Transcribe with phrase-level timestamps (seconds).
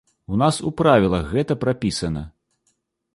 [0.35, 2.25] У нас у правілах гэта прапісана.